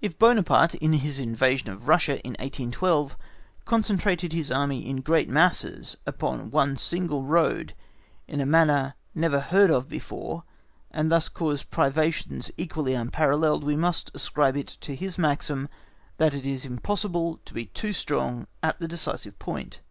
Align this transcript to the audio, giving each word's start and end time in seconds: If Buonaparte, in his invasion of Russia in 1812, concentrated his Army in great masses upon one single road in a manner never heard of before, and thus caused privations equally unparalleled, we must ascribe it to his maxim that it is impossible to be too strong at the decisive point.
If 0.00 0.18
Buonaparte, 0.18 0.74
in 0.74 0.92
his 0.94 1.20
invasion 1.20 1.70
of 1.70 1.86
Russia 1.86 2.20
in 2.26 2.32
1812, 2.40 3.16
concentrated 3.66 4.32
his 4.32 4.50
Army 4.50 4.84
in 4.84 5.00
great 5.00 5.28
masses 5.28 5.96
upon 6.04 6.50
one 6.50 6.74
single 6.76 7.22
road 7.22 7.74
in 8.26 8.40
a 8.40 8.44
manner 8.46 8.94
never 9.14 9.38
heard 9.38 9.70
of 9.70 9.88
before, 9.88 10.42
and 10.90 11.08
thus 11.08 11.28
caused 11.28 11.70
privations 11.70 12.50
equally 12.56 12.94
unparalleled, 12.94 13.62
we 13.62 13.76
must 13.76 14.10
ascribe 14.12 14.56
it 14.56 14.76
to 14.80 14.96
his 14.96 15.16
maxim 15.16 15.68
that 16.16 16.34
it 16.34 16.44
is 16.44 16.64
impossible 16.66 17.38
to 17.44 17.54
be 17.54 17.66
too 17.66 17.92
strong 17.92 18.48
at 18.64 18.80
the 18.80 18.88
decisive 18.88 19.38
point. 19.38 19.82